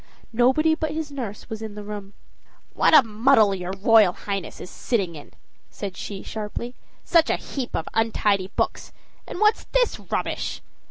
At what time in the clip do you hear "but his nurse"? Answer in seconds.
0.73-1.47